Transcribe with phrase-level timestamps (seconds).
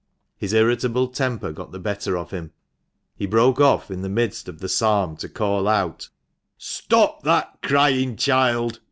[0.35, 2.53] His irritable temper got the better of him.
[3.15, 6.09] He broke off in the midst of the psalm to call out,"
[6.57, 8.79] Stop that crying child